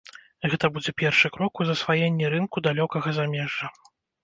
[0.53, 3.73] Гэта будзе першы крок у засваенні рынку далёкага замежжа.